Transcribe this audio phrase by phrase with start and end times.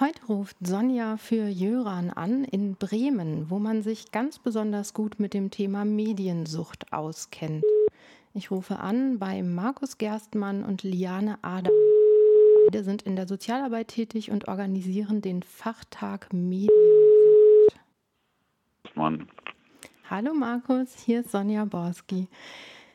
[0.00, 5.34] Heute ruft Sonja für Jöran an in Bremen, wo man sich ganz besonders gut mit
[5.34, 7.64] dem Thema Mediensucht auskennt.
[8.32, 11.72] Ich rufe an bei Markus Gerstmann und Liane Adam.
[12.66, 16.72] Beide sind in der Sozialarbeit tätig und organisieren den Fachtag Mediensucht.
[18.94, 19.28] Mann.
[20.10, 22.28] Hallo Markus, hier ist Sonja Borski.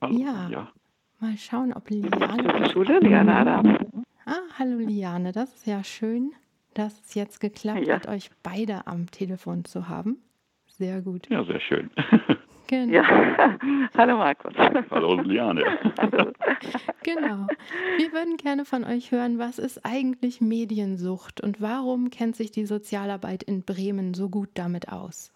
[0.00, 0.48] Hallo, Ja.
[0.48, 0.72] ja.
[1.18, 2.70] Mal schauen, ob Liane.
[2.70, 3.78] Schule, Liane Adam.
[4.26, 6.32] Ah, hallo Liane, das ist ja schön,
[6.74, 7.96] dass es jetzt geklappt Ja.
[7.96, 10.18] hat, euch beide am Telefon zu haben.
[10.66, 11.28] Sehr gut.
[11.30, 11.90] Ja, sehr schön.
[12.66, 12.94] Genau.
[12.94, 13.58] Ja,
[13.98, 14.54] hallo Markus.
[14.90, 15.62] Hallo Liane.
[15.98, 16.32] Hallo.
[17.02, 17.46] Genau.
[17.98, 22.64] Wir würden gerne von euch hören, was ist eigentlich Mediensucht und warum kennt sich die
[22.64, 25.30] Sozialarbeit in Bremen so gut damit aus?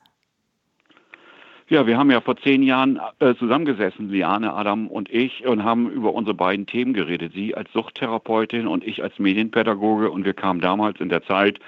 [1.70, 5.90] Ja, wir haben ja vor zehn Jahren äh, zusammengesessen, Liane, Adam und ich, und haben
[5.90, 7.34] über unsere beiden Themen geredet.
[7.34, 10.10] Sie als Suchttherapeutin und ich als Medienpädagoge.
[10.10, 11.60] Und wir kamen damals in der Zeit,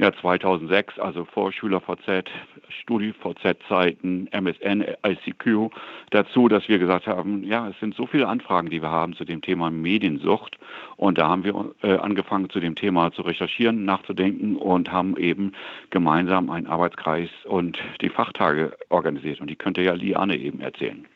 [0.00, 2.24] ja 2006, also vor SchülerVZ,
[2.68, 5.70] StudiVZ-Zeiten, MSN, ICQ,
[6.10, 9.26] dazu, dass wir gesagt haben, ja, es sind so viele Anfragen, die wir haben zu
[9.26, 10.58] dem Thema Mediensucht.
[10.96, 15.52] Und da haben wir äh, angefangen, zu dem Thema zu recherchieren, nachzudenken und haben eben
[15.90, 19.40] gemeinsam einen Arbeitskreis und die Fachtage organisiert.
[19.40, 21.06] Und die könnte ja Liane eben erzählen.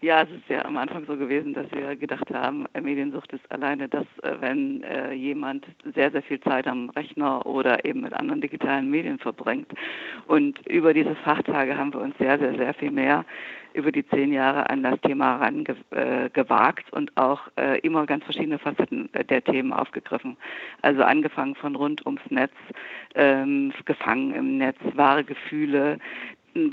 [0.00, 3.50] Ja, es ist ja am Anfang so gewesen, dass wir gedacht haben, äh, Mediensucht ist
[3.50, 8.12] alleine das, äh, wenn äh, jemand sehr, sehr viel Zeit am Rechner oder eben mit
[8.12, 9.72] anderen digitalen Medien verbringt.
[10.28, 13.24] Und über diese Fachtage haben wir uns sehr, sehr, sehr viel mehr
[13.74, 19.08] über die zehn Jahre an das Thema rangewagt und auch äh, immer ganz verschiedene Facetten
[19.14, 20.36] äh, der Themen aufgegriffen.
[20.82, 22.52] Also angefangen von rund ums Netz,
[23.14, 25.98] ähm, gefangen im Netz, wahre Gefühle,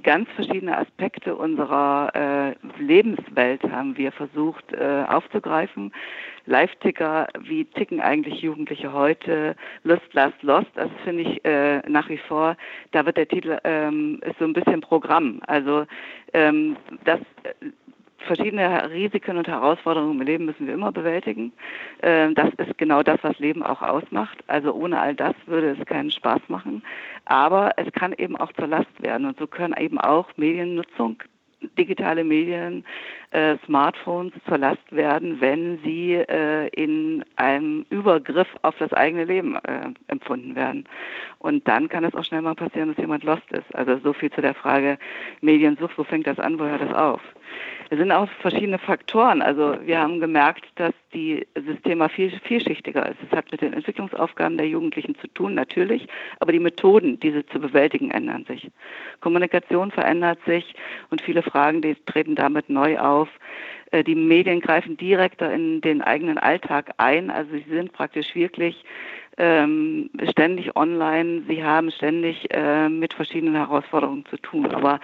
[0.04, 5.92] ganz verschiedene Aspekte unserer äh, Lebenswelt haben wir versucht äh, aufzugreifen.
[6.46, 9.56] Live-Ticker, wie ticken eigentlich Jugendliche heute?
[9.84, 12.56] Lust, Last, Lost, das finde ich äh, nach wie vor,
[12.92, 15.42] da wird der Titel, ähm, ist so ein bisschen Programm.
[15.48, 15.86] Also
[16.34, 17.66] ähm, das äh,
[18.26, 21.54] verschiedene Risiken und Herausforderungen im Leben müssen wir immer bewältigen.
[22.02, 24.38] Ähm, Das ist genau das, was Leben auch ausmacht.
[24.48, 26.84] Also ohne all das würde es keinen Spaß machen.
[27.26, 29.26] Aber es kann eben auch zur Last werden.
[29.26, 31.18] Und so können eben auch Mediennutzung,
[31.78, 32.86] digitale Medien,
[33.36, 39.56] äh, Smartphones zur Last werden, wenn sie äh, in einem Übergriff auf das eigene Leben
[39.58, 40.86] äh, empfunden werden.
[41.40, 43.76] Und dann kann es auch schnell mal passieren, dass jemand lost ist.
[43.76, 44.98] Also so viel zu der Frage
[45.42, 47.22] Mediensucht, wo fängt das an, wo hört das auf?
[47.90, 49.42] Es sind auch verschiedene Faktoren.
[49.42, 53.18] Also wir haben gemerkt, dass die, das Thema viel, vielschichtiger ist.
[53.30, 56.08] Es hat mit den Entwicklungsaufgaben der Jugendlichen zu tun, natürlich,
[56.40, 58.72] aber die Methoden, diese zu bewältigen, ändern sich.
[59.22, 60.76] Kommunikation verändert sich
[61.12, 63.25] und viele Fragen, die treten damit neu auf.
[63.92, 67.30] Äh, Die Medien greifen direkter in den eigenen Alltag ein.
[67.30, 68.84] Also sie sind praktisch wirklich
[69.38, 71.44] ähm, ständig online.
[71.48, 74.68] Sie haben ständig äh, mit verschiedenen Herausforderungen zu tun.
[74.74, 75.00] Aber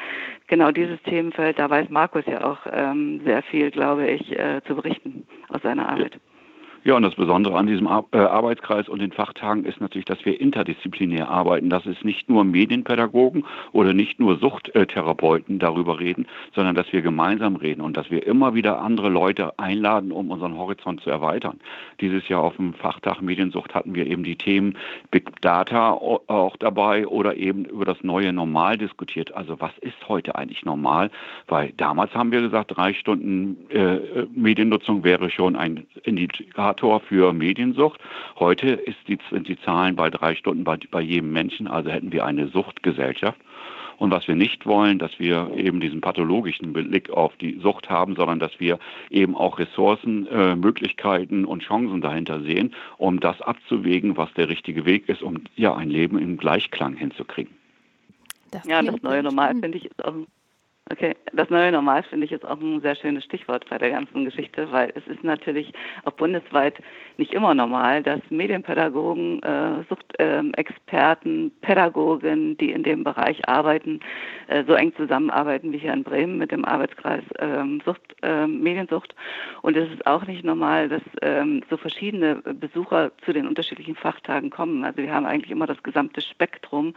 [0.47, 4.75] genau dieses Themenfeld, da weiß Markus ja auch ähm, sehr viel, glaube ich, äh, zu
[4.75, 6.19] berichten aus seiner Arbeit.
[6.83, 10.41] Ja, und das Besondere an diesem äh, Arbeitskreis und den Fachtagen ist natürlich, dass wir
[10.41, 11.69] interdisziplinär arbeiten.
[11.69, 16.25] Dass es nicht nur Medienpädagogen oder nicht nur Suchttherapeuten darüber reden,
[16.55, 20.57] sondern dass wir gemeinsam reden und dass wir immer wieder andere Leute einladen, um unseren
[20.57, 21.59] Horizont zu erweitern.
[21.99, 24.75] Dieses Jahr auf dem Fachtag Mediensucht hatten wir eben die Themen
[25.11, 29.35] Big Data au- auch dabei oder eben über das neue Normal diskutiert.
[29.35, 31.11] Also was ist heute eigentlich normal?
[31.47, 33.99] Weil damals haben wir gesagt, drei Stunden äh,
[34.33, 36.70] Mediennutzung wäre schon ein Indikator
[37.07, 37.99] für Mediensucht.
[38.39, 42.11] Heute ist die, sind die Zahlen bei drei Stunden bei, bei jedem Menschen, also hätten
[42.11, 43.39] wir eine Suchtgesellschaft.
[43.97, 48.15] Und was wir nicht wollen, dass wir eben diesen pathologischen Blick auf die Sucht haben,
[48.15, 48.79] sondern dass wir
[49.11, 54.85] eben auch Ressourcen, äh, Möglichkeiten und Chancen dahinter sehen, um das abzuwägen, was der richtige
[54.85, 57.53] Weg ist, um ja ein Leben im Gleichklang hinzukriegen.
[58.49, 59.65] Das Ja, das neue Normal spannend.
[59.65, 60.25] finde ich ist auch ein
[60.89, 64.25] Okay, das neue Normal finde ich jetzt auch ein sehr schönes Stichwort bei der ganzen
[64.25, 65.71] Geschichte, weil es ist natürlich
[66.03, 66.81] auch bundesweit
[67.17, 74.01] nicht immer normal, dass Medienpädagogen, äh, Suchtexperten, Pädagogen, die in dem Bereich arbeiten,
[74.47, 79.15] äh, so eng zusammenarbeiten wie hier in Bremen mit dem Arbeitskreis ähm, Sucht, ähm, Mediensucht.
[79.61, 84.49] Und es ist auch nicht normal, dass ähm, so verschiedene Besucher zu den unterschiedlichen Fachtagen
[84.49, 84.83] kommen.
[84.83, 86.95] Also wir haben eigentlich immer das gesamte Spektrum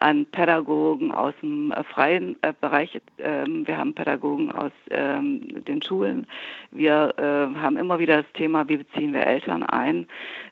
[0.00, 3.00] an Pädagogen aus dem äh, freien äh, Bereich.
[3.18, 6.26] Ähm, wir haben Pädagogen aus ähm, den Schulen.
[6.70, 10.06] Wir äh, haben immer wieder das Thema, wie beziehen wir Eltern ein.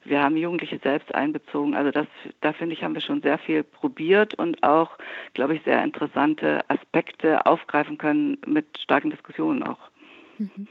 [0.05, 1.75] Wir haben Jugendliche selbst einbezogen.
[1.75, 2.07] Also das,
[2.41, 4.99] da finde ich, haben wir schon sehr viel probiert und auch,
[5.35, 9.91] glaube ich, sehr interessante Aspekte aufgreifen können mit starken Diskussionen auch.
[10.39, 10.69] Mhm.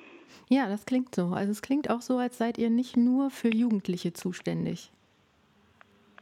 [0.49, 1.27] Ja, das klingt so.
[1.27, 4.91] Also es klingt auch so, als seid ihr nicht nur für Jugendliche zuständig.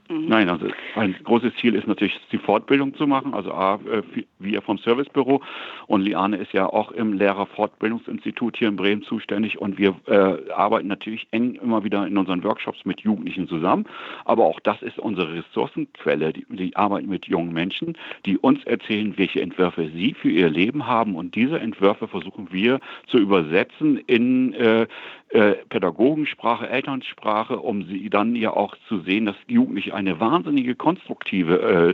[0.09, 0.27] Mhm.
[0.27, 3.33] Nein, also ein großes Ziel ist natürlich, die Fortbildung zu machen.
[3.33, 4.01] Also A, äh,
[4.39, 5.41] wir vom Servicebüro
[5.87, 10.87] und Liane ist ja auch im Lehrerfortbildungsinstitut hier in Bremen zuständig und wir äh, arbeiten
[10.87, 13.85] natürlich eng immer wieder in unseren Workshops mit Jugendlichen zusammen.
[14.25, 16.33] Aber auch das ist unsere Ressourcenquelle.
[16.33, 20.87] Die, die arbeiten mit jungen Menschen, die uns erzählen, welche Entwürfe sie für ihr Leben
[20.87, 24.87] haben und diese Entwürfe versuchen wir zu übersetzen in äh,
[25.31, 31.93] äh, Pädagogensprache, Elternsprache, um sie dann ja auch zu sehen, dass Jugendliche eine wahnsinnige konstruktive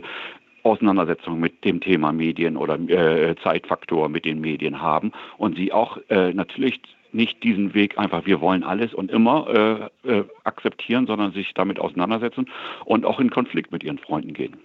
[0.62, 5.98] Auseinandersetzung mit dem Thema Medien oder äh, Zeitfaktor mit den Medien haben und sie auch
[6.08, 6.80] äh, natürlich
[7.12, 11.78] nicht diesen Weg einfach, wir wollen alles und immer äh, äh, akzeptieren, sondern sich damit
[11.78, 12.50] auseinandersetzen
[12.84, 14.56] und auch in Konflikt mit ihren Freunden gehen.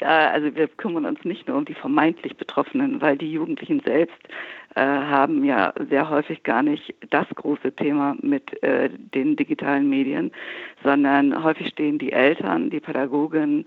[0.00, 4.16] Ja, also wir kümmern uns nicht nur um die vermeintlich Betroffenen, weil die Jugendlichen selbst
[4.74, 10.32] äh, haben ja sehr häufig gar nicht das große Thema mit äh, den digitalen Medien,
[10.82, 13.64] sondern häufig stehen die Eltern, die Pädagogen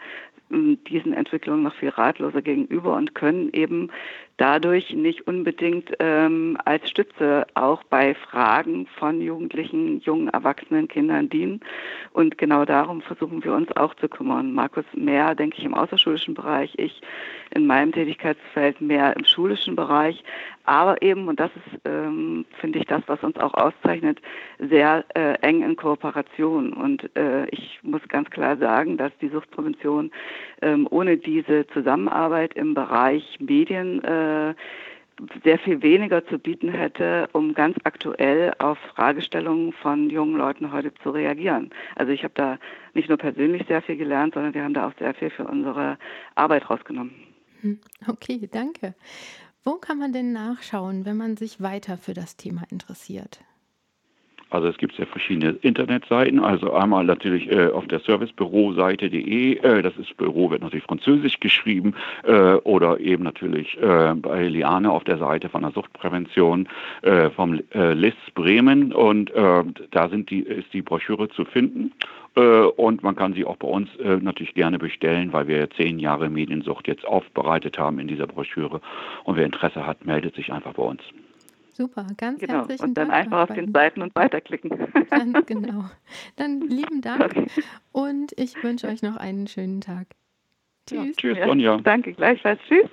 [0.51, 3.89] diesen Entwicklungen noch viel ratloser gegenüber und können eben
[4.41, 11.59] dadurch nicht unbedingt ähm, als Stütze auch bei Fragen von Jugendlichen, jungen Erwachsenen, Kindern dienen.
[12.11, 14.53] Und genau darum versuchen wir uns auch zu kümmern.
[14.53, 17.01] Markus mehr, denke ich, im außerschulischen Bereich, ich
[17.51, 20.23] in meinem Tätigkeitsfeld mehr im schulischen Bereich.
[20.63, 24.21] Aber eben, und das ist, ähm, finde ich, das, was uns auch auszeichnet,
[24.57, 26.73] sehr äh, eng in Kooperation.
[26.73, 30.11] Und äh, ich muss ganz klar sagen, dass die Suchtprävention
[30.61, 34.54] ähm, ohne diese Zusammenarbeit im Bereich Medien äh, äh,
[35.44, 40.94] sehr viel weniger zu bieten hätte, um ganz aktuell auf Fragestellungen von jungen Leuten heute
[41.04, 41.69] zu reagieren.
[41.95, 42.57] Also ich habe da
[42.94, 45.98] nicht nur persönlich sehr viel gelernt, sondern wir haben da auch sehr viel für unsere
[46.36, 47.13] Arbeit rausgenommen.
[47.62, 48.95] Hm, okay, danke.
[49.63, 53.42] Wo kann man denn nachschauen, wenn man sich weiter für das Thema interessiert?
[54.51, 59.95] Also es gibt ja verschiedene Internetseiten, also einmal natürlich äh, auf der Servicebüroseite.de, äh, das
[59.98, 65.18] ist Büro wird natürlich französisch geschrieben, äh, oder eben natürlich äh, bei Liane auf der
[65.18, 66.68] Seite von der Suchtprävention
[67.01, 68.92] äh, vom äh, LIS Bremen.
[68.92, 71.92] Und äh, da sind die, ist die Broschüre zu finden.
[72.33, 76.88] Und man kann sie auch bei uns natürlich gerne bestellen, weil wir zehn Jahre Mediensucht
[76.88, 78.80] jetzt aufbereitet haben in dieser Broschüre.
[79.25, 81.01] Und wer Interesse hat, meldet sich einfach bei uns.
[81.73, 82.53] Super, ganz genau.
[82.53, 83.25] herzlichen Und dann Dank.
[83.25, 84.71] einfach auf den Seiten und weiterklicken.
[85.09, 85.85] Ganz genau.
[86.35, 87.47] Dann lieben Dank okay.
[87.91, 90.07] und ich wünsche euch noch einen schönen Tag.
[90.88, 91.06] Tschüss.
[91.06, 91.77] Ja, tschüss, Sonja.
[91.77, 92.59] danke, gleichfalls.
[92.68, 92.89] Tschüss.